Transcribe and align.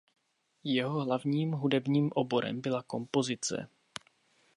Jeho 0.63 0.99
hlavním 1.05 1.51
hudebním 1.51 2.09
oborem 2.13 2.61
byla 2.61 2.83
kompozice. 2.83 3.67